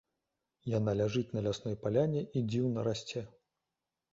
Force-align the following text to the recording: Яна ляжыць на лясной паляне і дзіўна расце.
Яна 0.77 0.91
ляжыць 1.01 1.29
на 1.37 1.43
лясной 1.47 1.75
паляне 1.83 2.21
і 2.37 2.43
дзіўна 2.55 2.87
расце. 2.89 3.21